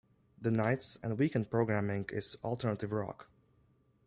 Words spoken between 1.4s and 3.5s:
programming is alternative rock.